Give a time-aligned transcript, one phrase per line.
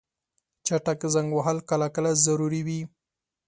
[0.65, 2.81] چټک زنګ وهل کله کله ضروري وي.